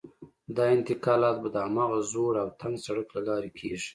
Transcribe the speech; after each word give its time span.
دا 0.55 0.65
انتقالات 0.77 1.37
به 1.43 1.49
د 1.51 1.57
هماغه 1.67 1.99
زوړ 2.11 2.33
او 2.43 2.47
تنګ 2.61 2.75
سړک 2.85 3.07
له 3.15 3.21
لارې 3.27 3.49
کېږي. 3.59 3.89